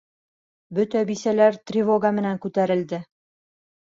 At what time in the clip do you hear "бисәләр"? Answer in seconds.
1.09-1.59